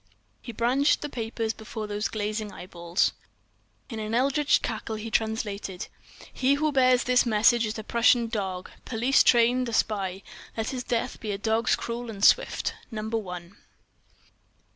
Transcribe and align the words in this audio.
He 0.41 0.51
brandished 0.51 1.01
the 1.01 1.09
papers 1.09 1.53
before 1.53 1.85
those 1.85 2.07
glazing 2.07 2.51
eyeballs. 2.51 3.11
In 3.87 3.99
an 3.99 4.15
eldritch 4.15 4.63
cackle 4.63 4.95
he 4.95 5.11
translated: 5.11 5.89
_"'He 6.35 6.55
who 6.55 6.71
bears 6.71 7.03
this 7.03 7.23
message 7.23 7.67
is 7.67 7.77
a 7.77 7.83
Prussian 7.83 8.25
dog, 8.25 8.71
police 8.83 9.21
trained, 9.21 9.69
a 9.69 9.73
spy. 9.73 10.23
Let 10.57 10.71
his 10.71 10.83
death 10.83 11.19
be 11.19 11.31
a 11.31 11.37
dog's, 11.37 11.75
cruel 11.75 12.09
and 12.09 12.25
swift.—Number 12.25 13.17
One. 13.19 13.57